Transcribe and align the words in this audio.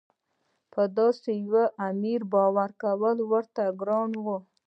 په 0.73 0.81
داسې 0.97 1.31
یوه 1.45 1.65
امیر 1.89 2.21
باور 2.33 2.69
کول 2.81 3.17
ورته 3.31 3.63
ګران 3.79 4.11
وو. 4.23 4.37